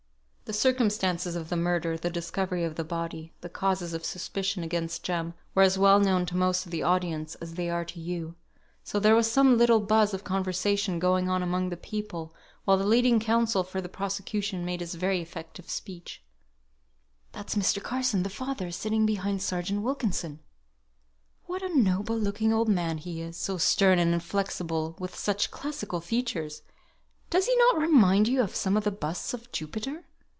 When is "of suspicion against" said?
3.93-5.01